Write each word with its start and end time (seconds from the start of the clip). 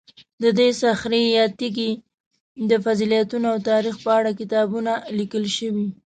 د 0.41 0.43
دې 0.57 0.67
صخرې 0.81 1.21
یا 1.37 1.45
تیږې 1.59 1.91
د 2.69 2.71
فضیلتونو 2.83 3.45
او 3.53 3.57
تاریخ 3.69 3.95
په 4.05 4.09
اړه 4.19 4.31
کتابونه 4.39 4.93
لیکل 5.17 5.45
شوي. 5.57 5.87